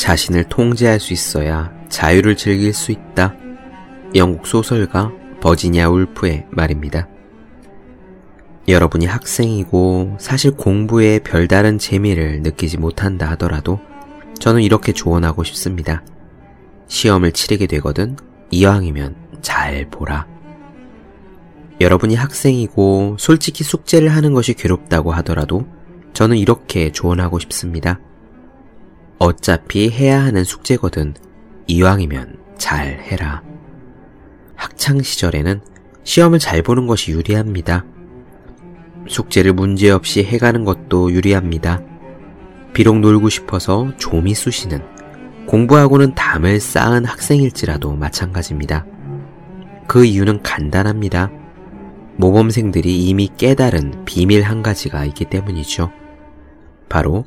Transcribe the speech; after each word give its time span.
자신을 0.00 0.44
통제할 0.44 0.98
수 0.98 1.12
있어야 1.12 1.70
자유를 1.90 2.34
즐길 2.34 2.72
수 2.72 2.90
있다. 2.90 3.34
영국 4.14 4.46
소설가 4.46 5.12
버지니아 5.42 5.90
울프의 5.90 6.46
말입니다. 6.48 7.06
여러분이 8.66 9.04
학생이고 9.04 10.16
사실 10.18 10.52
공부에 10.52 11.18
별다른 11.18 11.76
재미를 11.76 12.40
느끼지 12.40 12.78
못한다 12.78 13.28
하더라도 13.32 13.78
저는 14.38 14.62
이렇게 14.62 14.92
조언하고 14.92 15.44
싶습니다. 15.44 16.02
시험을 16.88 17.32
치르게 17.32 17.66
되거든 17.66 18.16
이왕이면 18.50 19.16
잘 19.42 19.86
보라. 19.90 20.26
여러분이 21.78 22.14
학생이고 22.14 23.16
솔직히 23.18 23.64
숙제를 23.64 24.08
하는 24.08 24.32
것이 24.32 24.54
괴롭다고 24.54 25.12
하더라도 25.12 25.66
저는 26.14 26.38
이렇게 26.38 26.90
조언하고 26.90 27.38
싶습니다. 27.38 28.00
어차피 29.20 29.90
해야 29.90 30.24
하는 30.24 30.44
숙제거든 30.44 31.12
이왕이면 31.66 32.38
잘 32.56 33.00
해라. 33.00 33.42
학창 34.56 35.02
시절에는 35.02 35.60
시험을 36.04 36.38
잘 36.38 36.62
보는 36.62 36.86
것이 36.86 37.12
유리합니다. 37.12 37.84
숙제를 39.06 39.52
문제없이 39.52 40.24
해가는 40.24 40.64
것도 40.64 41.12
유리합니다. 41.12 41.82
비록 42.72 42.98
놀고 43.00 43.28
싶어서 43.28 43.92
좀이 43.98 44.34
쑤시는 44.34 44.80
공부하고는 45.46 46.14
담을 46.14 46.58
쌓은 46.58 47.04
학생일지라도 47.04 47.96
마찬가지입니다. 47.96 48.86
그 49.86 50.06
이유는 50.06 50.42
간단합니다. 50.42 51.30
모범생들이 52.16 53.04
이미 53.04 53.28
깨달은 53.36 54.06
비밀 54.06 54.44
한 54.44 54.62
가지가 54.62 55.04
있기 55.04 55.26
때문이죠. 55.26 55.92
바로 56.88 57.26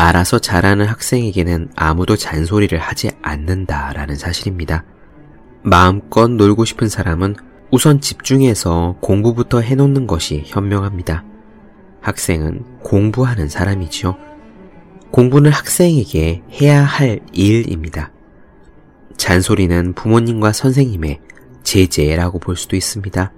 알아서 0.00 0.38
잘하는 0.38 0.86
학생에게는 0.86 1.72
아무도 1.76 2.16
잔소리를 2.16 2.78
하지 2.78 3.10
않는다라는 3.20 4.16
사실입니다. 4.16 4.84
마음껏 5.62 6.26
놀고 6.26 6.64
싶은 6.64 6.88
사람은 6.88 7.36
우선 7.70 8.00
집중해서 8.00 8.96
공부부터 9.00 9.60
해놓는 9.60 10.06
것이 10.06 10.42
현명합니다. 10.46 11.24
학생은 12.00 12.80
공부하는 12.82 13.50
사람이지요. 13.50 14.16
공부는 15.10 15.50
학생에게 15.50 16.44
해야 16.50 16.82
할 16.82 17.20
일입니다. 17.34 18.10
잔소리는 19.18 19.92
부모님과 19.92 20.52
선생님의 20.52 21.20
제재라고 21.62 22.38
볼 22.38 22.56
수도 22.56 22.74
있습니다. 22.74 23.32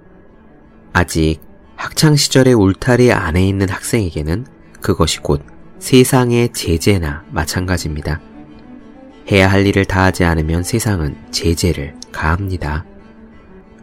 아직 0.93 1.41
학창 1.75 2.15
시절의 2.15 2.53
울타리 2.53 3.11
안에 3.11 3.45
있는 3.45 3.67
학생에게는 3.67 4.45
그것이 4.79 5.19
곧 5.19 5.52
세상의 5.83 6.53
제재나 6.53 7.25
마찬가지입니다. 7.29 8.21
해야 9.29 9.51
할 9.51 9.67
일을 9.67 9.83
다하지 9.83 10.23
않으면 10.23 10.63
세상은 10.63 11.17
제재를 11.29 11.93
가합니다. 12.09 12.85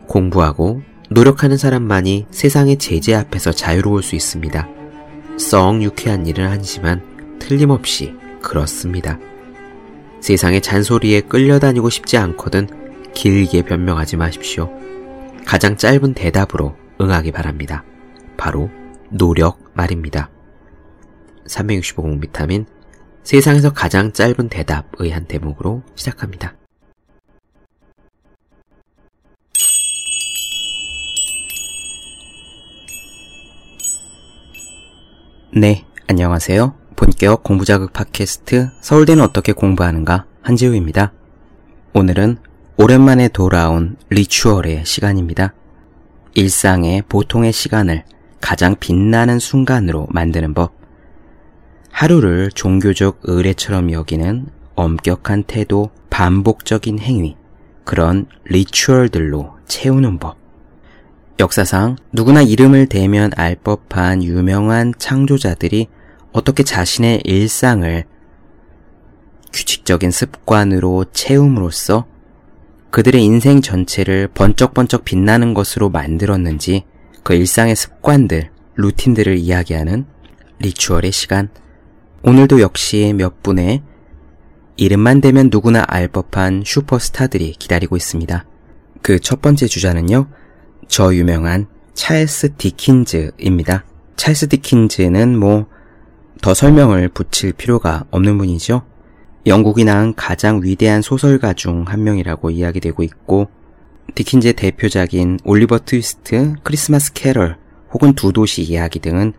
공부하고 0.06 0.80
노력하는 1.10 1.58
사람만이 1.58 2.24
세상의 2.30 2.78
제재 2.78 3.12
앞에서 3.12 3.52
자유로울 3.52 4.02
수 4.02 4.16
있습니다. 4.16 4.66
썩 5.38 5.82
유쾌한 5.82 6.26
일은 6.26 6.46
아니지만 6.46 7.02
틀림없이 7.38 8.14
그렇습니다. 8.40 9.18
세상의 10.22 10.62
잔소리에 10.62 11.20
끌려다니고 11.20 11.90
싶지 11.90 12.16
않거든 12.16 12.66
길게 13.12 13.60
변명하지 13.60 14.16
마십시오. 14.16 14.72
가장 15.44 15.76
짧은 15.76 16.14
대답으로 16.14 16.74
응하기 16.98 17.32
바랍니다. 17.32 17.84
바로 18.38 18.70
노력 19.10 19.58
말입니다. 19.74 20.30
365공 21.46 22.20
비타민 22.20 22.66
세상에서 23.22 23.72
가장 23.72 24.12
짧은 24.12 24.48
대답의 24.48 25.10
한 25.10 25.26
대목으로 25.26 25.82
시작합니다. 25.94 26.54
네, 35.52 35.84
안녕하세요. 36.06 36.74
본격 36.96 37.42
공부자극 37.42 37.92
팟캐스트 37.92 38.70
서울대는 38.80 39.22
어떻게 39.22 39.52
공부하는가 39.52 40.26
한지우입니다. 40.42 41.12
오늘은 41.92 42.38
오랜만에 42.76 43.28
돌아온 43.28 43.96
리추얼의 44.08 44.86
시간입니다. 44.86 45.52
일상의 46.34 47.02
보통의 47.08 47.52
시간을 47.52 48.04
가장 48.40 48.76
빛나는 48.78 49.38
순간으로 49.38 50.06
만드는 50.10 50.54
법. 50.54 50.79
하루를 51.90 52.50
종교적 52.52 53.20
의례처럼 53.24 53.92
여기는 53.92 54.46
엄격한 54.74 55.44
태도, 55.44 55.90
반복적인 56.08 56.98
행위, 56.98 57.36
그런 57.84 58.26
리추얼들로 58.44 59.56
채우는 59.66 60.18
법. 60.18 60.38
역사상 61.38 61.96
누구나 62.12 62.42
이름을 62.42 62.86
대면 62.86 63.30
알 63.36 63.56
법한 63.56 64.22
유명한 64.22 64.92
창조자들이 64.98 65.88
어떻게 66.32 66.62
자신의 66.62 67.22
일상을 67.24 68.04
규칙적인 69.52 70.10
습관으로 70.10 71.06
채움으로써 71.12 72.06
그들의 72.90 73.24
인생 73.24 73.62
전체를 73.62 74.28
번쩍번쩍 74.28 75.04
빛나는 75.04 75.54
것으로 75.54 75.90
만들었는지 75.90 76.84
그 77.22 77.34
일상의 77.34 77.76
습관들, 77.76 78.50
루틴들을 78.74 79.38
이야기하는 79.38 80.06
리추얼의 80.58 81.12
시간. 81.12 81.48
오늘도 82.22 82.60
역시 82.60 83.14
몇 83.16 83.42
분의 83.42 83.82
이름만 84.76 85.20
대면 85.20 85.48
누구나 85.50 85.84
알 85.86 86.08
법한 86.08 86.62
슈퍼스타들이 86.66 87.52
기다리고 87.58 87.96
있습니다. 87.96 88.44
그 89.02 89.18
첫 89.18 89.40
번째 89.40 89.66
주자는요, 89.66 90.26
저 90.88 91.14
유명한 91.14 91.66
찰스 91.94 92.56
디킨즈입니다. 92.56 93.84
찰스 94.16 94.48
디킨즈는 94.48 95.38
뭐, 95.38 95.66
더 96.42 96.52
설명을 96.54 97.08
붙일 97.08 97.52
필요가 97.52 98.04
없는 98.10 98.36
분이죠. 98.38 98.82
영국이 99.46 99.84
낳은 99.84 100.14
가장 100.14 100.60
위대한 100.62 101.00
소설가 101.00 101.54
중 101.54 101.84
한 101.86 102.04
명이라고 102.04 102.50
이야기되고 102.50 103.02
있고, 103.02 103.48
디킨즈의 104.14 104.54
대표작인 104.54 105.38
올리버 105.44 105.80
트위스트, 105.86 106.54
크리스마스 106.62 107.12
캐럴, 107.14 107.56
혹은 107.92 108.12
두 108.14 108.32
도시 108.32 108.62
이야기 108.62 108.98
등은 108.98 109.32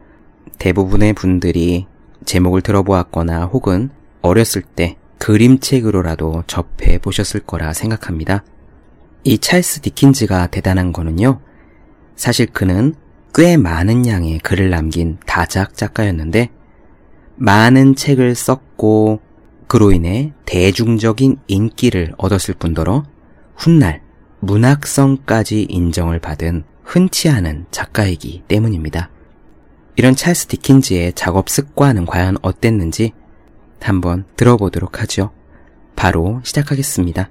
대부분의 0.57 1.13
분들이 1.13 1.85
제목을 2.25 2.61
들어보았거나 2.61 3.45
혹은 3.45 3.89
어렸을 4.21 4.61
때 4.61 4.97
그림책으로라도 5.17 6.43
접해 6.47 6.97
보셨을 6.97 7.41
거라 7.41 7.73
생각합니다. 7.73 8.43
이 9.23 9.37
찰스 9.37 9.81
디킨즈가 9.81 10.47
대단한 10.47 10.91
거는요, 10.91 11.41
사실 12.15 12.47
그는 12.47 12.95
꽤 13.33 13.55
많은 13.55 14.07
양의 14.07 14.39
글을 14.39 14.69
남긴 14.71 15.17
다작 15.25 15.75
작가였는데, 15.77 16.49
많은 17.35 17.95
책을 17.95 18.35
썼고, 18.35 19.21
그로 19.67 19.91
인해 19.91 20.33
대중적인 20.45 21.37
인기를 21.47 22.13
얻었을 22.17 22.55
뿐더러 22.55 23.05
훗날 23.55 24.01
문학성까지 24.41 25.67
인정을 25.69 26.19
받은 26.19 26.63
흔치 26.83 27.29
않은 27.29 27.67
작가이기 27.71 28.43
때문입니다. 28.47 29.09
이런 29.95 30.15
찰스 30.15 30.47
디킨즈의 30.47 31.13
작업 31.13 31.49
습관은 31.49 32.05
과연 32.05 32.37
어땠는지 32.41 33.11
한번 33.81 34.25
들어보도록 34.37 35.01
하죠. 35.01 35.31
바로 35.95 36.39
시작하겠습니다. 36.43 37.29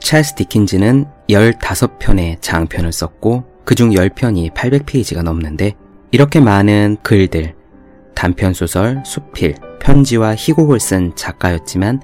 찰스 0.00 0.34
디킨즈는 0.36 1.06
15편의 1.28 2.40
장편을 2.40 2.92
썼고 2.92 3.44
그중 3.64 3.90
10편이 3.90 4.54
800페이지가 4.54 5.22
넘는데 5.22 5.74
이렇게 6.12 6.38
많은 6.40 6.98
글들, 7.02 7.56
단편소설, 8.14 9.02
수필, 9.04 9.56
편지와 9.80 10.36
희곡을 10.36 10.78
쓴 10.78 11.14
작가였지만 11.16 12.00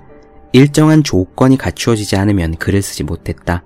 일정한 0.52 1.02
조건이 1.02 1.56
갖추어지지 1.56 2.16
않으면 2.16 2.56
글을 2.56 2.82
쓰지 2.82 3.04
못했다. 3.04 3.62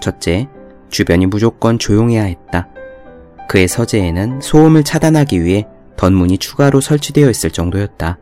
첫째, 0.00 0.48
주변이 0.88 1.26
무조건 1.26 1.78
조용해야 1.78 2.22
했다. 2.22 2.68
그의 3.48 3.66
서재에는 3.66 4.40
소음을 4.40 4.84
차단하기 4.84 5.42
위해 5.42 5.66
덧문이 5.96 6.38
추가로 6.38 6.80
설치되어 6.80 7.28
있을 7.30 7.50
정도였다. 7.50 8.18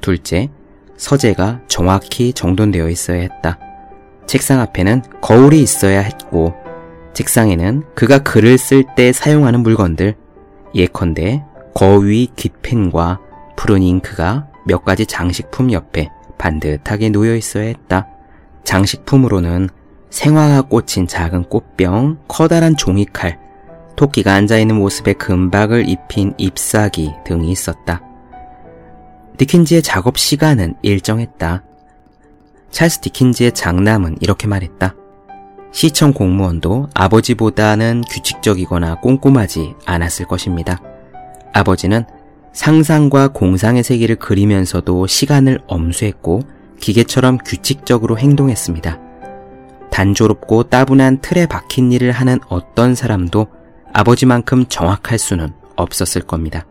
둘째, 0.00 0.50
서재가 0.96 1.60
정확히 1.68 2.32
정돈되어 2.32 2.88
있어야 2.88 3.20
했다. 3.20 3.58
책상 4.26 4.60
앞에는 4.60 5.02
거울이 5.20 5.60
있어야 5.60 6.00
했고, 6.00 6.54
책상에는 7.12 7.82
그가 7.94 8.18
글을 8.20 8.56
쓸 8.56 8.84
때 8.96 9.12
사용하는 9.12 9.60
물건들, 9.60 10.14
예컨대 10.74 11.44
거위 11.74 12.28
귓펜과 12.36 13.20
푸른 13.56 13.82
잉크가 13.82 14.48
몇 14.66 14.84
가지 14.84 15.06
장식품 15.06 15.72
옆에 15.72 16.10
반듯하게 16.38 17.10
놓여 17.10 17.34
있어야 17.34 17.64
했다. 17.64 18.08
장식품으로는 18.64 19.68
생화가 20.10 20.62
꽂힌 20.62 21.06
작은 21.06 21.44
꽃병, 21.44 22.18
커다란 22.28 22.76
종이칼, 22.76 23.38
토끼가 23.96 24.34
앉아있는 24.34 24.76
모습에 24.76 25.14
금박을 25.14 25.88
입힌 25.88 26.34
잎사귀 26.36 27.12
등이 27.24 27.50
있었다. 27.50 28.02
디킨즈의 29.38 29.82
작업 29.82 30.18
시간은 30.18 30.74
일정했다. 30.82 31.62
찰스 32.70 33.00
디킨즈의 33.00 33.52
장남은 33.52 34.18
이렇게 34.20 34.46
말했다. 34.46 34.94
시청 35.72 36.12
공무원도 36.12 36.88
아버지보다는 36.94 38.04
규칙적이거나 38.08 39.00
꼼꼼하지 39.00 39.74
않았을 39.84 40.26
것입니다. 40.26 40.80
아버지는 41.52 42.04
상상과 42.56 43.28
공상의 43.28 43.82
세계를 43.84 44.16
그리면서도 44.16 45.06
시간을 45.06 45.60
엄수했고 45.66 46.40
기계처럼 46.80 47.36
규칙적으로 47.44 48.18
행동했습니다. 48.18 48.98
단조롭고 49.90 50.64
따분한 50.64 51.20
틀에 51.20 51.44
박힌 51.46 51.92
일을 51.92 52.12
하는 52.12 52.38
어떤 52.48 52.94
사람도 52.94 53.48
아버지만큼 53.92 54.64
정확할 54.70 55.18
수는 55.18 55.52
없었을 55.76 56.22
겁니다. 56.22 56.64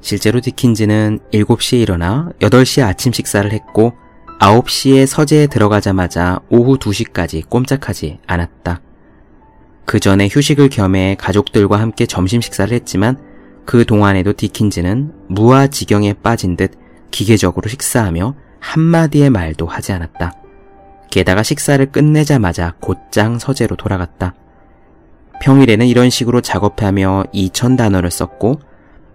실제로 0.00 0.40
디킨즈는 0.40 1.18
7시에 1.32 1.82
일어나 1.82 2.30
8시에 2.40 2.84
아침 2.84 3.12
식사를 3.12 3.52
했고 3.52 3.92
9시에 4.40 5.04
서재에 5.06 5.46
들어가자마자 5.48 6.40
오후 6.48 6.78
2시까지 6.78 7.46
꼼짝하지 7.50 8.20
않았다. 8.26 8.80
그 9.84 10.00
전에 10.00 10.28
휴식을 10.30 10.70
겸해 10.70 11.16
가족들과 11.18 11.78
함께 11.80 12.06
점심 12.06 12.40
식사를 12.40 12.72
했지만 12.72 13.27
그 13.68 13.84
동안에도 13.84 14.32
디킨즈는 14.32 15.12
무아 15.26 15.66
지경에 15.66 16.14
빠진 16.14 16.56
듯 16.56 16.70
기계적으로 17.10 17.68
식사하며 17.68 18.34
한마디의 18.60 19.28
말도 19.28 19.66
하지 19.66 19.92
않았다. 19.92 20.32
게다가 21.10 21.42
식사를 21.42 21.84
끝내자마자 21.92 22.76
곧장 22.80 23.38
서재로 23.38 23.76
돌아갔다. 23.76 24.34
평일에는 25.42 25.86
이런 25.86 26.08
식으로 26.08 26.40
작업하며 26.40 27.24
2천 27.34 27.76
단어를 27.76 28.10
썼고 28.10 28.58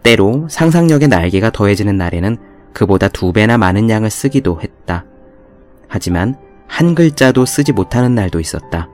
때로 0.04 0.48
상상력의 0.52 1.08
날개가 1.08 1.50
더해지는 1.50 1.98
날에는 1.98 2.38
그보다 2.74 3.08
두 3.08 3.34
배나 3.34 3.58
많은 3.58 3.90
양을 3.90 4.12
쓰기도 4.12 4.62
했다. 4.62 5.04
하지만 5.88 6.36
한 6.68 6.94
글자도 6.94 7.48
쓰지 7.48 7.72
못하는 7.72 8.14
날도 8.14 8.40
있었다. 8.40 8.88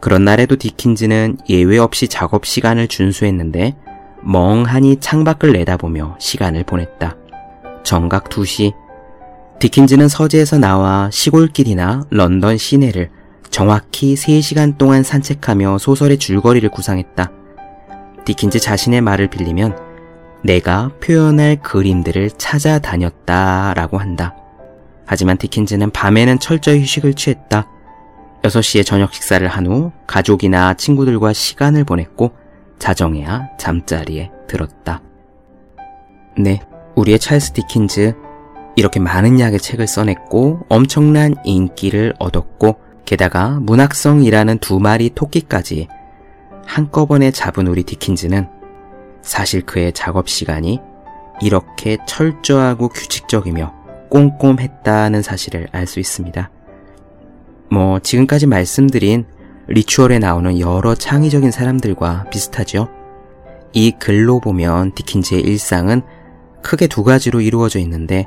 그런 0.00 0.24
날에도 0.24 0.56
디킨즈는 0.56 1.38
예외 1.48 1.78
없이 1.78 2.08
작업 2.08 2.44
시간을 2.44 2.88
준수했는데 2.88 3.76
멍하니 4.24 4.96
창밖을 5.00 5.52
내다보며 5.52 6.16
시간을 6.18 6.64
보냈다. 6.64 7.16
정각 7.82 8.28
2시 8.28 8.72
디킨즈는 9.58 10.08
서재에서 10.08 10.58
나와 10.58 11.08
시골길이나 11.12 12.04
런던 12.10 12.56
시내를 12.58 13.10
정확히 13.50 14.14
3시간 14.14 14.78
동안 14.78 15.02
산책하며 15.02 15.78
소설의 15.78 16.18
줄거리를 16.18 16.68
구상했다. 16.70 17.30
디킨즈 18.24 18.60
자신의 18.60 19.00
말을 19.02 19.28
빌리면 19.28 19.76
내가 20.42 20.90
표현할 21.00 21.56
그림들을 21.62 22.30
찾아다녔다 22.38 23.74
라고 23.74 23.98
한다. 23.98 24.34
하지만 25.06 25.36
디킨즈는 25.36 25.90
밤에는 25.90 26.38
철저히 26.38 26.80
휴식을 26.80 27.14
취했다. 27.14 27.68
6시에 28.42 28.84
저녁 28.84 29.12
식사를 29.14 29.46
한 29.46 29.66
후 29.66 29.92
가족이나 30.06 30.74
친구들과 30.74 31.32
시간을 31.32 31.84
보냈고 31.84 32.32
자정에야 32.82 33.48
잠자리에 33.58 34.32
들었다. 34.48 35.00
네, 36.36 36.60
우리의 36.96 37.20
찰스 37.20 37.52
디킨즈 37.52 38.14
이렇게 38.74 38.98
많은 38.98 39.38
약의 39.38 39.60
책을 39.60 39.86
써냈고 39.86 40.66
엄청난 40.68 41.36
인기를 41.44 42.14
얻었고 42.18 42.80
게다가 43.04 43.60
문학성이라는 43.60 44.58
두 44.58 44.80
마리 44.80 45.10
토끼까지 45.10 45.86
한꺼번에 46.66 47.30
잡은 47.30 47.68
우리 47.68 47.84
디킨즈는 47.84 48.48
사실 49.22 49.62
그의 49.62 49.92
작업 49.92 50.28
시간이 50.28 50.80
이렇게 51.40 51.98
철저하고 52.08 52.88
규칙적이며 52.88 53.72
꼼꼼했다는 54.10 55.22
사실을 55.22 55.68
알 55.70 55.86
수 55.86 56.00
있습니다. 56.00 56.50
뭐, 57.70 58.00
지금까지 58.00 58.48
말씀드린 58.48 59.24
리추얼에 59.68 60.18
나오는 60.18 60.58
여러 60.58 60.94
창의적인 60.94 61.50
사람들과 61.50 62.24
비슷하죠? 62.30 62.88
이 63.72 63.92
글로 63.92 64.40
보면 64.40 64.92
디킨즈의 64.94 65.40
일상은 65.42 66.02
크게 66.62 66.86
두 66.86 67.04
가지로 67.04 67.40
이루어져 67.40 67.78
있는데 67.80 68.26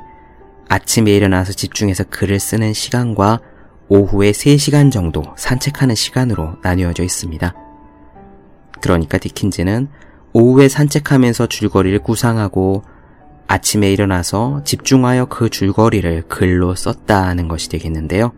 아침에 0.68 1.12
일어나서 1.12 1.52
집중해서 1.52 2.04
글을 2.04 2.40
쓰는 2.40 2.72
시간과 2.72 3.40
오후에 3.88 4.32
3시간 4.32 4.90
정도 4.90 5.22
산책하는 5.36 5.94
시간으로 5.94 6.56
나뉘어져 6.62 7.04
있습니다. 7.04 7.54
그러니까 8.80 9.18
디킨즈는 9.18 9.88
오후에 10.32 10.68
산책하면서 10.68 11.46
줄거리를 11.46 11.98
구상하고 12.00 12.82
아침에 13.46 13.92
일어나서 13.92 14.62
집중하여 14.64 15.26
그 15.26 15.48
줄거리를 15.48 16.24
글로 16.28 16.74
썼다는 16.74 17.46
것이 17.46 17.68
되겠는데요. 17.68 18.32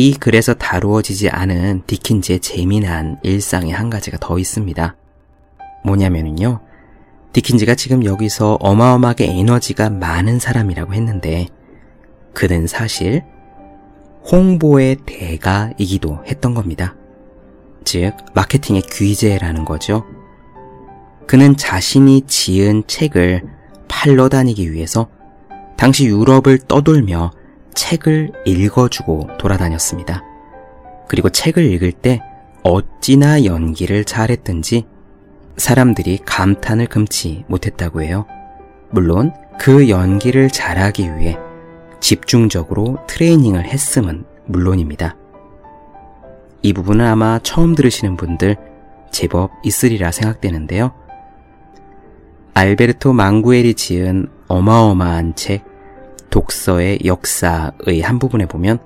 이 0.00 0.14
글에서 0.14 0.54
다루어지지 0.54 1.28
않은 1.28 1.82
디킨즈의 1.88 2.38
재미난 2.38 3.18
일상의 3.24 3.72
한 3.72 3.90
가지가 3.90 4.18
더 4.20 4.38
있습니다. 4.38 4.94
뭐냐면요. 5.82 6.60
디킨즈가 7.32 7.74
지금 7.74 8.04
여기서 8.04 8.58
어마어마하게 8.60 9.26
에너지가 9.26 9.90
많은 9.90 10.38
사람이라고 10.38 10.94
했는데 10.94 11.48
그는 12.32 12.68
사실 12.68 13.24
홍보의 14.30 14.98
대가이기도 15.04 16.22
했던 16.28 16.54
겁니다. 16.54 16.94
즉, 17.82 18.14
마케팅의 18.34 18.82
귀재라는 18.82 19.64
거죠. 19.64 20.04
그는 21.26 21.56
자신이 21.56 22.22
지은 22.28 22.84
책을 22.86 23.42
팔러 23.88 24.28
다니기 24.28 24.72
위해서 24.72 25.08
당시 25.76 26.06
유럽을 26.06 26.58
떠돌며 26.68 27.32
책을 27.78 28.32
읽어주고 28.44 29.28
돌아다녔습니다. 29.38 30.24
그리고 31.06 31.30
책을 31.30 31.64
읽을 31.64 31.92
때 31.92 32.20
어찌나 32.64 33.44
연기를 33.44 34.04
잘했든지 34.04 34.84
사람들이 35.56 36.18
감탄을 36.26 36.86
금치 36.86 37.44
못했다고 37.46 38.02
해요. 38.02 38.26
물론 38.90 39.32
그 39.60 39.88
연기를 39.88 40.50
잘하기 40.50 41.18
위해 41.18 41.38
집중적으로 42.00 42.98
트레이닝을 43.06 43.64
했음은 43.64 44.24
물론입니다. 44.46 45.16
이 46.62 46.72
부분은 46.72 47.06
아마 47.06 47.38
처음 47.44 47.76
들으시는 47.76 48.16
분들 48.16 48.56
제법 49.12 49.52
있으리라 49.62 50.10
생각되는데요. 50.10 50.92
알베르토 52.54 53.12
망구엘이 53.12 53.74
지은 53.74 54.28
어마어마한 54.48 55.36
책 55.36 55.67
독서의 56.38 57.00
역사의 57.04 58.00
한 58.00 58.20
부분에 58.20 58.46
보면 58.46 58.78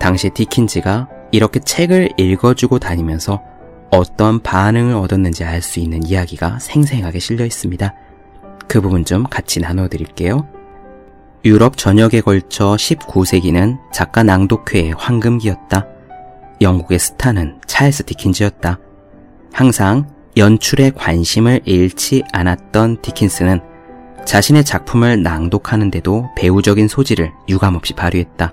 당시 0.00 0.30
디킨즈가 0.30 1.08
이렇게 1.30 1.60
책을 1.60 2.10
읽어주고 2.16 2.80
다니면서 2.80 3.40
어떤 3.90 4.40
반응을 4.40 4.96
얻었는지 4.96 5.44
알 5.44 5.62
수 5.62 5.78
있는 5.78 6.04
이야기가 6.04 6.58
생생하게 6.58 7.20
실려 7.20 7.44
있습니다. 7.44 7.94
그 8.66 8.80
부분 8.80 9.04
좀 9.04 9.22
같이 9.24 9.60
나눠 9.60 9.86
드릴게요. 9.86 10.48
유럽 11.44 11.76
전역에 11.76 12.20
걸쳐 12.20 12.74
19세기는 12.74 13.78
작가 13.92 14.24
낭독회의 14.24 14.92
황금기였다. 14.98 15.86
영국의 16.60 16.98
스타는 16.98 17.60
찰스 17.66 18.02
디킨즈였다. 18.06 18.80
항상 19.52 20.08
연출에 20.36 20.90
관심을 20.90 21.60
잃지 21.64 22.24
않았던 22.32 23.02
디킨스는 23.02 23.60
자신의 24.26 24.64
작품을 24.64 25.22
낭독하는데도 25.22 26.30
배우적인 26.36 26.88
소질을 26.88 27.32
유감없이 27.48 27.94
발휘했다. 27.94 28.52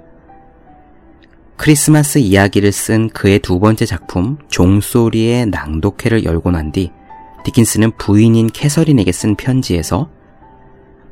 크리스마스 1.58 2.20
이야기를 2.20 2.72
쓴 2.72 3.10
그의 3.10 3.40
두 3.40 3.60
번째 3.60 3.86
작품 3.86 4.38
종소리의 4.50 5.48
낭독회를 5.48 6.24
열고 6.24 6.52
난 6.52 6.72
뒤 6.72 6.92
디킨스는 7.44 7.92
부인인 7.98 8.48
캐서린에게 8.48 9.12
쓴 9.12 9.36
편지에서 9.36 10.10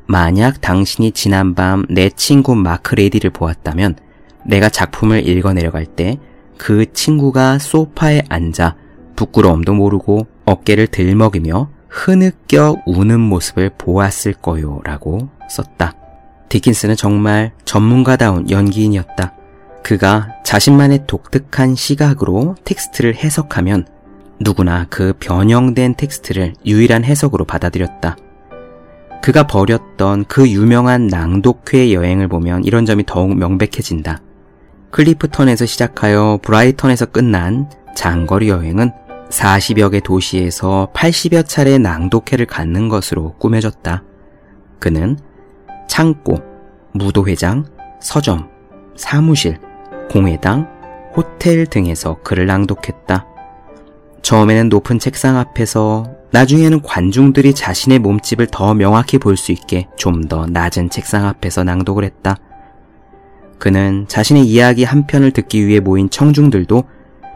만약 0.08 0.62
당신이 0.62 1.12
지난밤 1.12 1.86
내 1.89 2.10
친구 2.10 2.56
매크레디를 2.55 3.31
보았다면 3.32 3.98
내가 4.46 4.70
작품을 4.70 5.27
읽어 5.27 5.53
내려갈 5.53 5.86
때 5.86 6.18
그 6.62 6.94
친구가 6.94 7.58
소파에 7.58 8.22
앉아 8.30 8.75
부끄러움도 9.15 9.74
모르고 9.74 10.27
어깨를 10.46 10.86
들먹이며 10.86 11.72
흐느껴 11.91 12.77
우는 12.86 13.19
모습을 13.19 13.69
보았을 13.77 14.33
거요 14.33 14.79
라고 14.86 15.29
썼다. 15.50 15.93
디킨스는 16.48 16.95
정말 16.95 17.51
전문가다운 17.65 18.50
연기인이었다. 18.50 19.33
그가 19.83 20.29
자신만의 20.43 21.03
독특한 21.05 21.75
시각으로 21.75 22.55
텍스트를 22.63 23.15
해석하면 23.15 23.86
누구나 24.39 24.86
그 24.89 25.13
변형된 25.19 25.95
텍스트를 25.95 26.53
유일한 26.65 27.03
해석으로 27.03 27.45
받아들였다. 27.45 28.15
그가 29.21 29.45
벌였던 29.45 30.25
그 30.25 30.50
유명한 30.50 31.07
낭독회 31.07 31.93
여행을 31.93 32.27
보면 32.27 32.63
이런 32.63 32.86
점이 32.86 33.05
더욱 33.05 33.38
명백해진다. 33.38 34.21
클리프턴에서 34.91 35.65
시작하여 35.65 36.39
브라이턴에서 36.41 37.07
끝난 37.07 37.69
장거리 37.95 38.50
여행은 38.50 38.91
40여 39.31 39.91
개 39.91 40.00
도시에서 40.00 40.89
80여 40.93 41.47
차례 41.47 41.77
낭독회를 41.77 42.45
갖는 42.45 42.89
것으로 42.89 43.33
꾸며졌다. 43.38 44.03
그는 44.79 45.17
창고, 45.88 46.39
무도회장, 46.93 47.65
서점, 48.01 48.50
사무실, 48.95 49.59
공회당, 50.09 50.67
호텔 51.15 51.65
등에서 51.65 52.21
글을 52.23 52.45
낭독했다. 52.45 53.25
처음에는 54.21 54.69
높은 54.69 55.00
책상 55.00 55.38
앞에서 55.38 56.05
나중에는 56.31 56.81
관중들이 56.81 57.53
자신의 57.53 58.00
몸집을 58.00 58.47
더 58.47 58.73
명확히 58.73 59.17
볼 59.17 59.35
수 59.35 59.51
있게 59.51 59.88
좀 59.97 60.27
더 60.29 60.45
낮은 60.45 60.89
책상 60.89 61.25
앞에서 61.25 61.63
낭독을 61.63 62.03
했다. 62.03 62.38
그는 63.57 64.05
자신의 64.07 64.45
이야기 64.45 64.83
한 64.83 65.07
편을 65.07 65.31
듣기 65.31 65.67
위해 65.67 65.79
모인 65.79 66.09
청중들도 66.09 66.83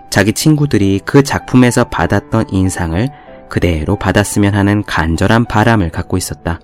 자기 0.09 0.33
친구들이 0.33 1.01
그 1.05 1.23
작품에서 1.23 1.85
받았던 1.85 2.49
인상을 2.51 3.09
그대로 3.49 3.97
받았으면 3.97 4.53
하는 4.53 4.83
간절한 4.83 5.45
바람을 5.45 5.89
갖고 5.89 6.17
있었다. 6.17 6.59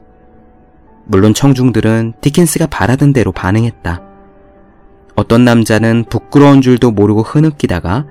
물론 1.06 1.34
청중들은 1.34 2.14
디킨스가 2.22 2.68
바라던 2.68 3.14
대로 3.14 3.32
반응했다. 3.32 4.02
어떤 5.16 5.44
남자는 5.44 6.06
부끄러운 6.10 6.62
줄도 6.62 6.92
모르고 6.92 7.22
흐느끼다가 7.22 8.06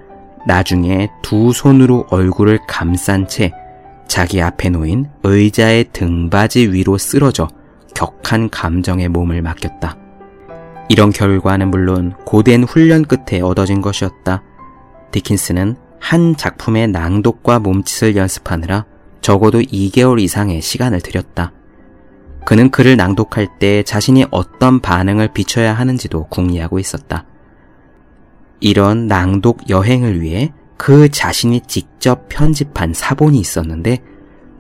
나중에 0.47 1.09
두 1.23 1.53
손으로 1.53 2.07
얼굴을 2.11 2.61
감싼 2.69 3.27
채 3.27 3.53
자기 4.07 4.43
앞에 4.43 4.71
놓인 4.71 5.07
의자의 5.23 5.87
등받이 5.93 6.73
위로 6.73 6.99
쓰러져 6.99 7.49
격한 7.95 8.51
감정에 8.51 9.09
몸을 9.09 9.43
맡겼다. 9.43 9.97
이런 10.89 11.11
결과는 11.11 11.71
물론 11.71 12.15
고된 12.25 12.65
훈련 12.65 13.05
끝에 13.05 13.41
얻어진 13.41 13.81
것이었다. 13.81 14.43
디킨스는 15.11 15.77
한 15.99 16.37
작품의 16.37 16.89
낭독과 16.89 17.59
몸짓을 17.59 18.17
연습하느라 18.17 18.87
적어도 19.21 19.61
2개월 19.61 20.21
이상의 20.21 20.63
시간을 20.63 21.01
들였다. 21.01 21.53
그는 22.47 22.71
글을 22.71 22.97
낭독할 22.97 23.59
때 23.59 23.83
자신이 23.83 24.27
어떤 24.31 24.81
반응을 24.81 25.33
비춰야 25.33 25.75
하는지도 25.75 26.27
궁리하고 26.29 26.79
있었다. 26.79 27.27
이런 28.61 29.07
낭독 29.07 29.69
여행을 29.69 30.21
위해 30.21 30.53
그 30.77 31.11
자신이 31.11 31.63
직접 31.67 32.29
편집한 32.29 32.95
사본이 32.95 33.39
있었는데 33.39 33.99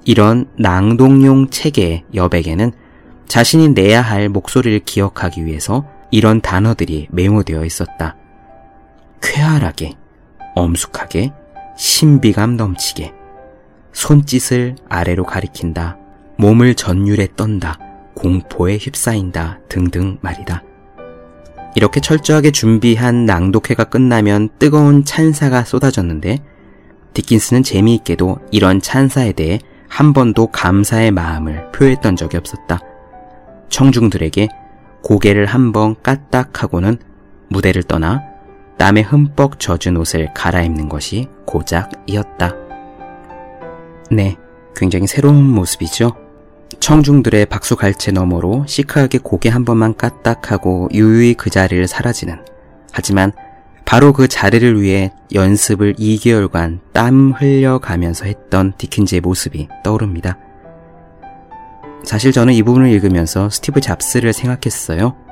이런 0.04 0.46
낭독용 0.58 1.48
책의 1.50 2.04
여백에는 2.14 2.72
자신이 3.26 3.70
내야 3.70 4.02
할 4.02 4.28
목소리를 4.28 4.80
기억하기 4.80 5.46
위해서 5.46 5.86
이런 6.10 6.40
단어들이 6.40 7.08
메모되어 7.10 7.64
있었다. 7.64 8.16
쾌활하게, 9.22 9.94
엄숙하게, 10.60 11.32
신비감 11.76 12.56
넘치게, 12.56 13.12
손짓을 13.92 14.76
아래로 14.88 15.24
가리킨다. 15.24 15.98
몸을 16.36 16.74
전율에 16.74 17.28
떤다, 17.36 17.78
공포에 18.14 18.76
휩싸인다 18.76 19.60
등등 19.68 20.18
말이다. 20.20 20.62
이렇게 21.76 22.00
철저하게 22.00 22.50
준비한 22.50 23.26
낭독회가 23.26 23.84
끝나면 23.84 24.48
뜨거운 24.58 25.04
찬사가 25.04 25.64
쏟아졌는데 25.64 26.38
디킨스는 27.14 27.62
재미있게도 27.62 28.38
이런 28.50 28.80
찬사에 28.80 29.32
대해 29.32 29.60
한 29.88 30.12
번도 30.12 30.48
감사의 30.48 31.10
마음을 31.10 31.70
표했던 31.72 32.16
적이 32.16 32.38
없었다. 32.38 32.80
청중들에게 33.68 34.48
고개를 35.02 35.46
한 35.46 35.72
번 35.72 35.94
까딱하고는 36.02 36.98
무대를 37.48 37.82
떠나 37.84 38.22
땀에 38.80 39.02
흠뻑 39.02 39.60
젖은 39.60 39.98
옷을 39.98 40.32
갈아입는 40.32 40.88
것이 40.88 41.28
고작이었다. 41.44 42.54
네, 44.10 44.38
굉장히 44.74 45.06
새로운 45.06 45.44
모습이죠. 45.44 46.16
청중들의 46.80 47.44
박수 47.44 47.76
갈채 47.76 48.12
너머로 48.12 48.64
시크하게 48.66 49.18
고개 49.18 49.50
한 49.50 49.66
번만 49.66 49.94
까딱하고 49.94 50.88
유유히 50.94 51.34
그 51.34 51.50
자리를 51.50 51.86
사라지는 51.86 52.42
하지만 52.90 53.32
바로 53.84 54.14
그 54.14 54.28
자리를 54.28 54.80
위해 54.80 55.12
연습을 55.34 55.96
2개월간 55.96 56.78
땀 56.94 57.32
흘려가면서 57.32 58.24
했던 58.24 58.72
디킨즈의 58.78 59.20
모습이 59.20 59.68
떠오릅니다. 59.84 60.38
사실 62.02 62.32
저는 62.32 62.54
이 62.54 62.62
부분을 62.62 62.88
읽으면서 62.88 63.50
스티브 63.50 63.82
잡스를 63.82 64.32
생각했어요. 64.32 65.29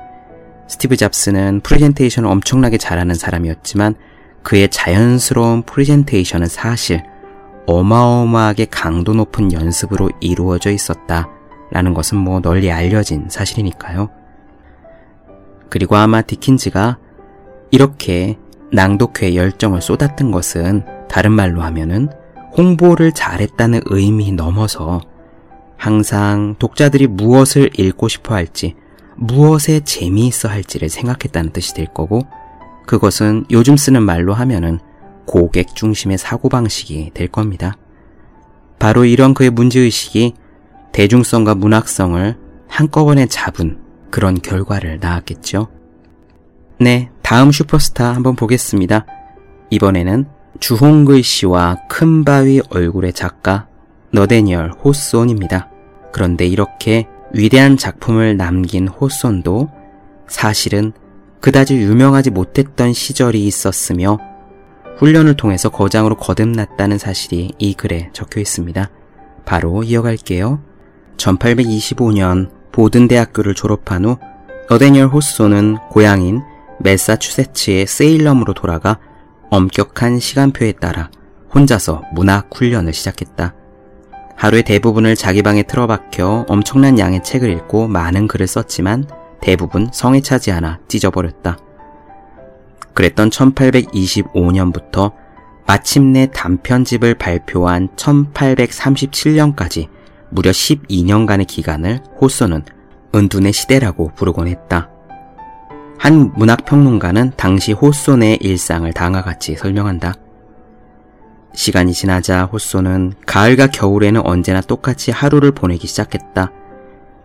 스티브 0.69 0.95
잡스는 0.95 1.61
프레젠테이션을 1.61 2.29
엄청나게 2.29 2.77
잘하는 2.77 3.15
사람이었지만 3.15 3.95
그의 4.43 4.69
자연스러운 4.69 5.63
프레젠테이션은 5.63 6.47
사실 6.47 7.03
어마어마하게 7.65 8.65
강도 8.65 9.13
높은 9.13 9.51
연습으로 9.51 10.11
이루어져 10.21 10.71
있었다. 10.71 11.27
라는 11.71 11.93
것은 11.93 12.17
뭐 12.17 12.39
널리 12.39 12.71
알려진 12.71 13.27
사실이니까요. 13.29 14.09
그리고 15.69 15.97
아마 15.97 16.21
디킨즈가 16.21 16.97
이렇게 17.71 18.37
낭독회 18.71 19.35
열정을 19.35 19.81
쏟았던 19.81 20.31
것은 20.31 20.83
다른 21.07 21.31
말로 21.31 21.61
하면은 21.61 22.09
홍보를 22.57 23.11
잘했다는 23.11 23.81
의미 23.85 24.31
넘어서 24.31 25.01
항상 25.77 26.55
독자들이 26.59 27.07
무엇을 27.07 27.69
읽고 27.79 28.07
싶어 28.07 28.33
할지, 28.35 28.75
무엇에 29.19 29.81
재미있어 29.81 30.47
할지를 30.47 30.89
생각했다는 30.89 31.51
뜻이 31.51 31.73
될 31.73 31.87
거고, 31.87 32.21
그것은 32.85 33.45
요즘 33.51 33.77
쓰는 33.77 34.01
말로 34.01 34.33
하면은 34.33 34.79
고객 35.25 35.75
중심의 35.75 36.17
사고방식이 36.17 37.11
될 37.13 37.27
겁니다. 37.27 37.75
바로 38.79 39.05
이런 39.05 39.33
그의 39.33 39.49
문제의식이 39.49 40.33
대중성과 40.91 41.55
문학성을 41.55 42.35
한꺼번에 42.67 43.25
잡은 43.25 43.79
그런 44.09 44.41
결과를 44.41 44.99
낳았겠죠. 44.99 45.67
네, 46.79 47.11
다음 47.21 47.51
슈퍼스타 47.51 48.15
한번 48.15 48.35
보겠습니다. 48.35 49.05
이번에는 49.69 50.25
주홍글 50.59 51.23
씨와 51.23 51.77
큰 51.89 52.23
바위 52.23 52.61
얼굴의 52.69 53.13
작가 53.13 53.67
너데니얼 54.11 54.71
호손입니다. 54.83 55.69
그런데 56.11 56.47
이렇게 56.47 57.07
위대한 57.33 57.77
작품을 57.77 58.37
남긴 58.37 58.87
호손도 58.87 59.69
사실은 60.27 60.91
그다지 61.41 61.75
유명하지 61.75 62.31
못했던 62.31 62.93
시절이 62.93 63.45
있었으며 63.45 64.17
훈련을 64.97 65.35
통해서 65.35 65.69
거장으로 65.69 66.17
거듭났다는 66.17 66.97
사실이 66.97 67.53
이 67.57 67.73
글에 67.73 68.09
적혀 68.13 68.41
있습니다. 68.41 68.89
바로 69.45 69.83
이어갈게요. 69.83 70.61
1825년 71.17 72.49
보든 72.71 73.07
대학교를 73.07 73.55
졸업한 73.55 74.05
후 74.05 74.17
너데니얼 74.69 75.07
호소는 75.07 75.77
고향인 75.89 76.41
메사추세츠의 76.81 77.87
세일럼으로 77.87 78.53
돌아가 78.53 78.99
엄격한 79.49 80.19
시간표에 80.19 80.73
따라 80.73 81.09
혼자서 81.53 82.03
문학 82.13 82.49
훈련을 82.53 82.93
시작했다. 82.93 83.55
하루의 84.39 84.63
대부분을 84.63 85.17
자기 85.17 85.43
방에 85.43 85.63
틀어박혀 85.63 86.45
엄청난 86.47 86.97
양의 86.97 87.23
책을 87.25 87.49
읽고 87.49 87.89
많은 87.89 88.29
글을 88.29 88.47
썼지만 88.47 89.05
대부분 89.41 89.89
성에 89.91 90.21
차지 90.21 90.53
않아 90.53 90.79
찢어버렸다. 90.87 91.57
그랬던 92.93 93.31
1825년부터 93.31 95.11
마침내 95.67 96.29
단편집을 96.33 97.15
발표한 97.15 97.89
1837년까지 97.97 99.89
무려 100.29 100.51
12년간의 100.51 101.45
기간을 101.45 101.99
호소는 102.21 102.63
은둔의 103.13 103.51
시대라고 103.51 104.13
부르곤 104.15 104.47
했다. 104.47 104.89
한 105.97 106.31
문학평론가는 106.35 107.33
당시 107.35 107.73
호손의 107.73 108.37
일상을 108.37 108.89
다음과 108.93 109.21
같이 109.21 109.55
설명한다. 109.55 110.13
시간이 111.53 111.93
지나자 111.93 112.45
호소는 112.45 113.13
가을과 113.25 113.67
겨울에는 113.67 114.25
언제나 114.25 114.61
똑같이 114.61 115.11
하루를 115.11 115.51
보내기 115.51 115.87
시작했다. 115.87 116.51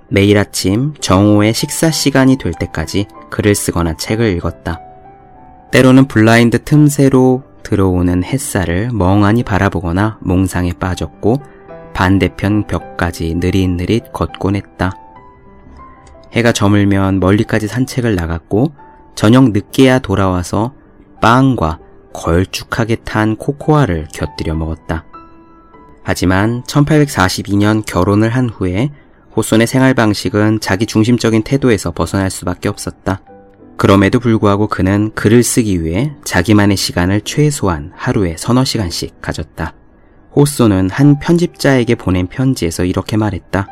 매일 0.08 0.38
아침 0.38 0.94
정오의 1.00 1.54
식사 1.54 1.90
시간이 1.90 2.36
될 2.36 2.52
때까지 2.52 3.06
글을 3.30 3.54
쓰거나 3.54 3.96
책을 3.96 4.36
읽었다. 4.36 4.80
때로는 5.70 6.06
블라인드 6.06 6.62
틈새로 6.64 7.42
들어오는 7.62 8.22
햇살을 8.22 8.90
멍하니 8.92 9.42
바라보거나 9.42 10.18
몽상에 10.20 10.74
빠졌고 10.74 11.42
반대편 11.94 12.66
벽까지 12.66 13.34
느릿느릿 13.36 14.12
걷곤 14.12 14.56
했다. 14.56 14.92
해가 16.32 16.52
저물면 16.52 17.20
멀리까지 17.20 17.68
산책을 17.68 18.14
나갔고 18.14 18.72
저녁 19.14 19.50
늦게야 19.52 20.00
돌아와서 20.00 20.74
빵과 21.20 21.78
걸쭉하게 22.14 22.96
탄 23.04 23.36
코코아를 23.36 24.08
곁들여 24.14 24.54
먹었다. 24.54 25.04
하지만 26.02 26.62
1842년 26.62 27.84
결혼을 27.84 28.30
한 28.30 28.48
후에 28.48 28.90
호손의 29.36 29.66
생활 29.66 29.92
방식은 29.94 30.60
자기 30.60 30.86
중심적인 30.86 31.42
태도에서 31.42 31.90
벗어날 31.90 32.30
수밖에 32.30 32.68
없었다. 32.68 33.20
그럼에도 33.76 34.20
불구하고 34.20 34.68
그는 34.68 35.10
글을 35.14 35.42
쓰기 35.42 35.82
위해 35.82 36.12
자기만의 36.24 36.76
시간을 36.76 37.22
최소한 37.22 37.90
하루에 37.96 38.36
서너 38.38 38.64
시간씩 38.64 39.20
가졌다. 39.20 39.74
호소는 40.36 40.90
한 40.90 41.18
편집자에게 41.18 41.96
보낸 41.96 42.28
편지에서 42.28 42.84
이렇게 42.84 43.16
말했다. 43.16 43.66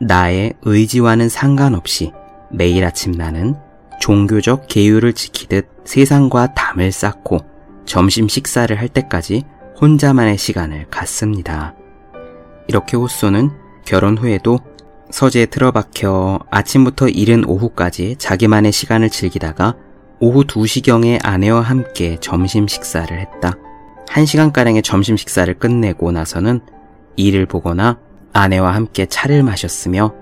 나의 0.00 0.54
의지와는 0.62 1.28
상관없이 1.28 2.12
매일 2.50 2.84
아침 2.84 3.12
나는 3.12 3.56
종교적 4.00 4.66
계율을 4.66 5.12
지키듯 5.12 5.68
세상과 5.84 6.54
담을 6.54 6.90
쌓고 6.90 7.38
점심 7.84 8.28
식사를 8.28 8.76
할 8.76 8.88
때까지 8.88 9.44
혼자만의 9.80 10.36
시간을 10.36 10.88
갖습니다. 10.90 11.74
이렇게 12.66 12.96
호소는 12.96 13.50
결혼 13.84 14.18
후에도 14.18 14.58
서재에 15.10 15.46
틀어박혀 15.46 16.40
아침부터 16.50 17.08
이른 17.08 17.44
오후까지 17.44 18.16
자기만의 18.18 18.72
시간을 18.72 19.10
즐기다가 19.10 19.74
오후 20.20 20.44
2시경에 20.44 21.18
아내와 21.24 21.60
함께 21.62 22.16
점심 22.20 22.68
식사를 22.68 23.18
했다. 23.18 23.54
1시간가량의 24.08 24.84
점심 24.84 25.16
식사를 25.16 25.52
끝내고 25.54 26.12
나서는 26.12 26.60
일을 27.16 27.46
보거나 27.46 27.98
아내와 28.32 28.74
함께 28.74 29.06
차를 29.06 29.42
마셨으며 29.42 30.14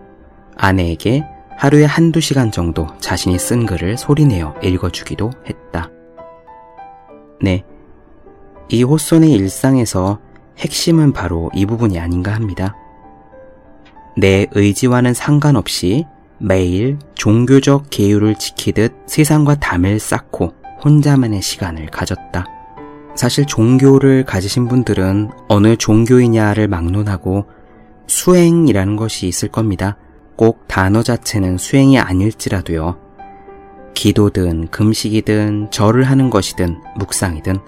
아내에게 0.57 1.25
하루에 1.59 1.85
한두 1.85 2.21
시간 2.21 2.53
정도 2.53 2.87
자신이 3.01 3.37
쓴 3.37 3.67
글을 3.67 3.99
소리내어 3.99 4.55
읽어주기도 4.63 5.33
했다. 5.45 5.91
네. 7.43 7.65
이 8.69 8.85
호손의 8.85 9.33
일상에서 9.33 10.21
핵심은 10.59 11.13
바로 11.13 11.51
이 11.53 11.67
부분이 11.67 11.99
아닌가 11.99 12.33
합니다. 12.33 12.77
내 14.17 14.47
의지와는 14.53 15.15
상관없이 15.15 16.05
매일 16.39 16.97
종교적 17.17 17.87
계율을 17.91 18.37
지키듯 18.37 18.95
세상과 19.07 19.57
담을 19.57 19.99
쌓고 19.99 20.55
혼자만의 20.85 21.43
시간을 21.43 21.87
가졌다. 21.87 22.47
사실 23.17 23.47
종교를 23.47 24.25
가지신 24.25 24.69
분들은 24.69 25.31
어느 25.49 25.75
종교이냐를 25.75 26.69
막론하고 26.69 27.47
수행이라는 28.07 28.95
것이 28.95 29.27
있을 29.27 29.49
겁니다. 29.49 29.97
꼭 30.39 30.69
단어 30.69 31.03
자체는 31.03 31.59
수행이 31.59 31.99
아닐지라도요. 31.99 32.97
기도든 33.93 34.69
금식이든 34.69 35.73
절을 35.73 36.05
하는 36.05 36.31
것이든 36.31 36.81
묵상이든 36.97 37.59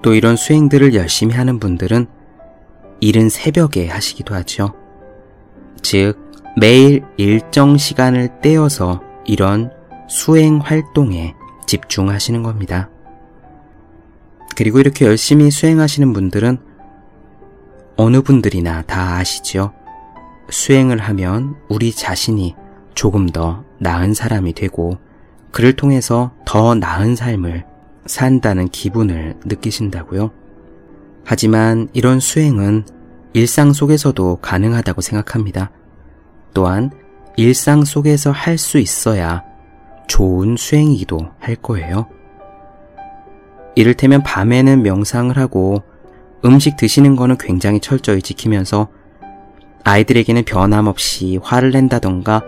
또 0.00 0.14
이런 0.14 0.36
수행들을 0.36 0.94
열심히 0.94 1.34
하는 1.34 1.60
분들은 1.60 2.06
이른 3.00 3.28
새벽에 3.28 3.86
하시기도 3.88 4.34
하죠. 4.36 4.72
즉, 5.82 6.16
매일 6.56 7.04
일정 7.18 7.76
시간을 7.76 8.40
떼어서 8.40 9.02
이런 9.26 9.70
수행 10.08 10.60
활동에 10.60 11.34
집중하시는 11.66 12.42
겁니다. 12.42 12.88
그리고 14.56 14.80
이렇게 14.80 15.04
열심히 15.04 15.50
수행하시는 15.50 16.14
분들은 16.14 16.56
어느 17.96 18.22
분들이나 18.22 18.82
다 18.82 19.16
아시죠? 19.16 19.74
수행을 20.50 20.98
하면 20.98 21.56
우리 21.68 21.92
자신이 21.92 22.54
조금 22.94 23.28
더 23.28 23.64
나은 23.78 24.14
사람이 24.14 24.54
되고 24.54 24.98
그를 25.50 25.74
통해서 25.74 26.32
더 26.44 26.74
나은 26.74 27.16
삶을 27.16 27.64
산다는 28.06 28.68
기분을 28.68 29.36
느끼신다고요? 29.44 30.30
하지만 31.24 31.88
이런 31.92 32.20
수행은 32.20 32.84
일상 33.34 33.72
속에서도 33.72 34.36
가능하다고 34.36 35.00
생각합니다. 35.00 35.70
또한 36.54 36.90
일상 37.36 37.84
속에서 37.84 38.30
할 38.30 38.58
수 38.58 38.78
있어야 38.78 39.44
좋은 40.08 40.56
수행이기도 40.56 41.30
할 41.38 41.54
거예요. 41.54 42.08
이를테면 43.74 44.22
밤에는 44.22 44.82
명상을 44.82 45.36
하고 45.36 45.82
음식 46.44 46.76
드시는 46.76 47.14
거는 47.14 47.36
굉장히 47.38 47.78
철저히 47.78 48.22
지키면서 48.22 48.88
아이들에게는 49.84 50.44
변함없이 50.44 51.38
화를 51.42 51.70
낸다던가 51.70 52.42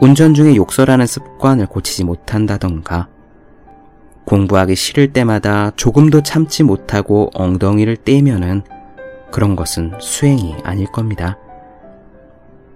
운전 0.00 0.34
중에 0.34 0.56
욕설하는 0.56 1.06
습관을 1.06 1.66
고치지 1.66 2.04
못한다던가 2.04 3.08
공부하기 4.24 4.74
싫을 4.74 5.12
때마다 5.12 5.72
조금도 5.76 6.22
참지 6.22 6.62
못하고 6.62 7.30
엉덩이를 7.34 7.96
떼면은 7.96 8.62
그런 9.30 9.56
것은 9.56 9.92
수행이 10.00 10.56
아닐 10.64 10.86
겁니다. 10.86 11.38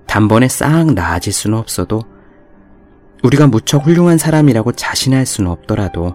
단번에 0.06 0.48
싹 0.48 0.92
나아질 0.92 1.32
수는 1.32 1.58
없어도 1.58 2.02
우리가 3.22 3.46
무척 3.46 3.86
훌륭한 3.86 4.18
사람이라고 4.18 4.72
자신할 4.72 5.26
수는 5.26 5.50
없더라도 5.50 6.14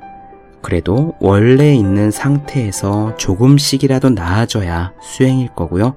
그래도 0.62 1.16
원래 1.20 1.74
있는 1.74 2.12
상태에서 2.12 3.16
조금씩이라도 3.18 4.12
나아져야 4.12 4.94
수행일 5.02 5.50
거고요. 5.56 5.96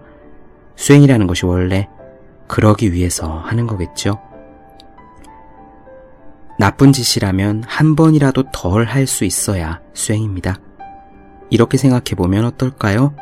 수행이라는 0.77 1.27
것이 1.27 1.47
원래 1.47 1.89
그러기 2.47 2.93
위해서 2.93 3.39
하는 3.39 3.67
거겠죠. 3.67 4.21
나쁜 6.59 6.93
짓이라면 6.93 7.65
한 7.67 7.97
번이라도 7.97 8.45
덜 8.53 8.85
할 8.85 9.07
수 9.07 9.25
있어야 9.25 9.81
수행입니다. 9.93 10.61
이렇게 11.51 11.77
생각해 11.77 12.15
보면 12.17 12.45
어떨까요? 12.45 13.15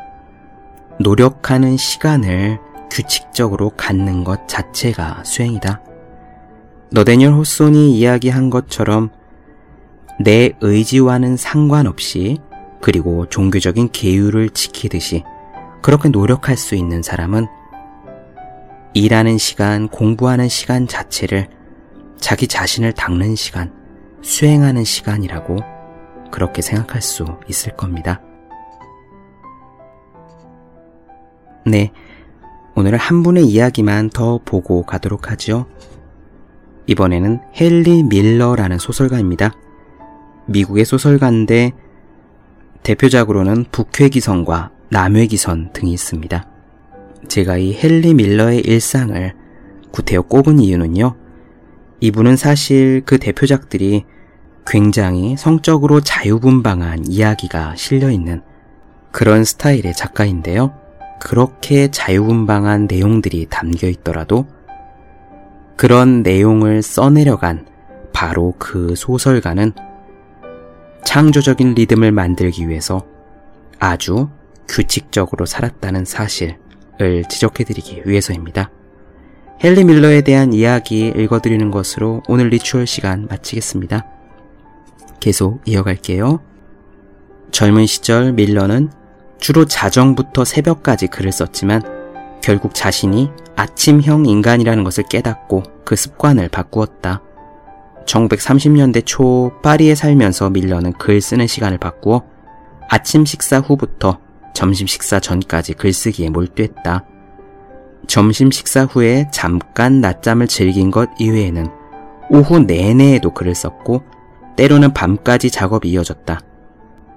노력하는 0.99 1.77
시간을 1.77 2.59
규칙적으로 2.91 3.71
갖는 3.71 4.23
것 4.23 4.47
자체가 4.47 5.23
수행이다. 5.23 5.81
너데니얼 6.91 7.33
호손이 7.33 7.97
이야기한 7.97 8.51
것처럼 8.51 9.09
내 10.19 10.51
의지와는 10.61 11.37
상관없이 11.37 12.37
그리고 12.81 13.27
종교적인 13.27 13.89
계율을 13.91 14.51
지키듯이 14.51 15.23
그렇게 15.83 16.07
노력할 16.07 16.55
수 16.55 16.75
있는 16.75 17.03
사람은 17.03 17.45
일하는 18.93 19.37
시간, 19.37 19.89
공부하는 19.89 20.47
시간 20.47 20.87
자체를 20.87 21.49
자기 22.17 22.47
자신을 22.47 22.93
닦는 22.93 23.35
시간, 23.35 23.73
수행하는 24.21 24.85
시간이라고 24.85 25.57
그렇게 26.31 26.61
생각할 26.61 27.01
수 27.01 27.25
있을 27.49 27.75
겁니다. 27.75 28.21
네. 31.65 31.91
오늘은 32.75 32.97
한 32.97 33.21
분의 33.21 33.45
이야기만 33.45 34.09
더 34.09 34.39
보고 34.43 34.83
가도록 34.83 35.31
하죠. 35.31 35.65
이번에는 36.87 37.41
헨리 37.59 38.03
밀러라는 38.03 38.77
소설가입니다. 38.79 39.53
미국의 40.45 40.85
소설가인데 40.85 41.73
대표작으로는 42.83 43.65
북회기선과 43.69 44.71
남회기선 44.93 45.71
등이 45.73 45.91
있습니다. 45.91 46.45
제가 47.27 47.57
이 47.57 47.75
헨리 47.75 48.13
밀러의 48.13 48.59
일상을 48.59 49.33
구태여 49.91 50.21
꼽은 50.21 50.59
이유는요. 50.59 51.15
이분은 51.99 52.37
사실 52.37 53.01
그 53.03 53.17
대표작들이 53.17 54.05
굉장히 54.67 55.35
성적으로 55.35 55.99
자유분방한 55.99 57.05
이야기가 57.07 57.75
실려있는 57.75 58.43
그런 59.11 59.43
스타일의 59.43 59.93
작가인데요. 59.95 60.75
그렇게 61.19 61.89
자유분방한 61.89 62.87
내용들이 62.87 63.47
담겨 63.49 63.87
있더라도 63.87 64.45
그런 65.75 66.21
내용을 66.21 66.83
써내려간 66.83 67.65
바로 68.13 68.53
그 68.59 68.93
소설가는 68.95 69.73
창조적인 71.03 71.73
리듬을 71.73 72.11
만들기 72.11 72.69
위해서 72.69 73.03
아주 73.79 74.29
규칙적으로 74.67 75.45
살았다는 75.45 76.05
사실을 76.05 76.57
지적해드리기 77.29 78.03
위해서입니다. 78.05 78.71
헨리 79.63 79.83
밀러에 79.83 80.21
대한 80.21 80.51
이야기 80.51 81.07
읽어드리는 81.15 81.71
것으로 81.71 82.21
오늘 82.27 82.49
리추얼 82.49 82.85
시간 82.85 83.27
마치겠습니다. 83.29 84.05
계속 85.19 85.61
이어갈게요. 85.65 86.41
젊은 87.51 87.85
시절 87.85 88.33
밀러는 88.33 88.91
주로 89.39 89.65
자정부터 89.65 90.43
새벽까지 90.43 91.07
글을 91.07 91.31
썼지만 91.31 91.81
결국 92.41 92.73
자신이 92.73 93.29
아침형 93.55 94.25
인간이라는 94.25 94.83
것을 94.83 95.05
깨닫고 95.09 95.63
그 95.85 95.95
습관을 95.95 96.49
바꾸었다. 96.49 97.21
1930년대 98.05 99.05
초 99.05 99.53
파리에 99.61 99.95
살면서 99.95 100.49
밀러는 100.49 100.93
글 100.93 101.21
쓰는 101.21 101.47
시간을 101.47 101.77
바꾸어 101.77 102.23
아침 102.89 103.25
식사 103.25 103.59
후부터 103.59 104.19
점심 104.53 104.87
식사 104.87 105.19
전까지 105.19 105.73
글쓰기에 105.73 106.29
몰두했다. 106.29 107.05
점심 108.07 108.51
식사 108.51 108.85
후에 108.85 109.27
잠깐 109.31 110.01
낮잠을 110.01 110.47
즐긴 110.47 110.91
것 110.91 111.09
이외에는 111.19 111.67
오후 112.29 112.59
내내에도 112.59 113.33
글을 113.33 113.55
썼고 113.55 114.03
때로는 114.55 114.93
밤까지 114.93 115.49
작업이 115.49 115.89
이어졌다. 115.89 116.39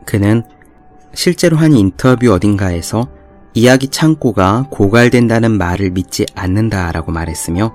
그는 0.04 0.42
실제로 1.12 1.56
한 1.56 1.72
인터뷰 1.72 2.32
어딘가에서 2.32 3.08
이야기 3.54 3.88
창고가 3.88 4.66
고갈된다는 4.70 5.50
말을 5.52 5.90
믿지 5.90 6.26
않는다라고 6.34 7.10
말했으며 7.10 7.74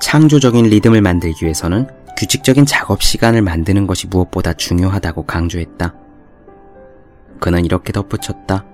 창조적인 0.00 0.66
리듬을 0.66 1.02
만들기 1.02 1.44
위해서는 1.44 1.88
규칙적인 2.16 2.64
작업 2.64 3.02
시간을 3.02 3.42
만드는 3.42 3.86
것이 3.86 4.06
무엇보다 4.06 4.52
중요하다고 4.54 5.24
강조했다. 5.26 5.94
그는 7.40 7.64
이렇게 7.64 7.92
덧붙였다. 7.92 8.64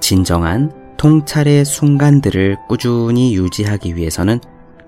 진정한 0.00 0.72
통찰의 0.96 1.64
순간들을 1.64 2.56
꾸준히 2.68 3.34
유지하기 3.34 3.96
위해서는 3.96 4.40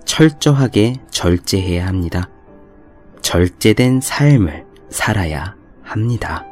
철저하게 0.04 0.96
절제해야 1.10 1.86
합니다. 1.86 2.30
절제된 3.20 4.00
삶을 4.00 4.64
살아야 4.88 5.54
합니다. 5.82 6.44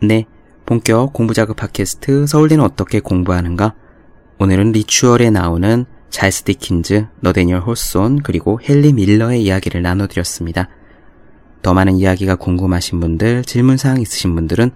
네, 0.00 0.26
본격 0.66 1.12
공부자극 1.12 1.56
팟캐스트 1.56 2.26
서울대는 2.26 2.64
어떻게 2.64 3.00
공부하는가? 3.00 3.74
오늘은 4.38 4.72
리추얼에 4.72 5.30
나오는 5.30 5.86
찰스 6.10 6.44
디킨즈, 6.44 7.06
너대니얼 7.20 7.60
호손, 7.60 8.22
그리고 8.22 8.60
헨리 8.62 8.92
밀러의 8.92 9.42
이야기를 9.42 9.82
나눠드렸습니다. 9.82 10.68
더 11.62 11.74
많은 11.74 11.96
이야기가 11.96 12.36
궁금하신 12.36 13.00
분들, 13.00 13.44
질문사항 13.44 14.00
있으신 14.00 14.34
분들은 14.34 14.70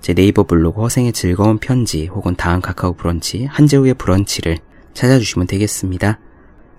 제 0.00 0.14
네이버 0.14 0.44
블로그 0.44 0.82
허생의 0.82 1.12
즐거운 1.12 1.58
편지 1.58 2.06
혹은 2.06 2.34
다음 2.36 2.60
카카오 2.60 2.94
브런치, 2.94 3.46
한재우의 3.46 3.94
브런치를 3.94 4.58
찾아주시면 4.92 5.46
되겠습니다. 5.46 6.18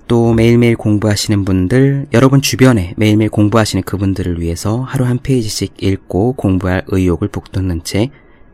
또 0.08 0.34
매일매일 0.34 0.76
공부하시는 0.76 1.44
분들, 1.46 2.08
여러분 2.14 2.42
주변에 2.42 2.94
매일매일 2.98 3.32
공부하시는 3.32 3.84
그분들을 3.84 4.40
위해서 4.40 4.82
하루 4.82 5.06
한 5.06 5.18
페이지씩 5.18 5.74
읽고 5.82 6.34
공부할 6.34 6.84
의욕을 6.88 7.30
북돋는 7.30 7.84
책, 7.84 8.12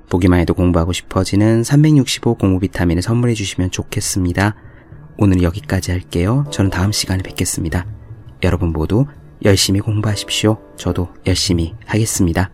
보기만 0.10 0.40
해도 0.40 0.54
공부하고 0.54 0.94
싶어지는 0.94 1.64
365 1.64 2.36
공부 2.36 2.60
비타민을 2.60 3.02
선물해 3.02 3.34
주시면 3.34 3.72
좋겠습니다. 3.72 4.56
오늘 5.18 5.42
여기까지 5.44 5.92
할게요. 5.92 6.46
저는 6.52 6.72
다음 6.72 6.92
시간에 6.92 7.24
뵙겠습니다. 7.24 7.86
여러분 8.44 8.72
모두 8.72 9.06
열심히 9.44 9.80
공부하십시오. 9.80 10.58
저도 10.78 11.10
열심히 11.26 11.74
하겠습니다. 11.86 12.52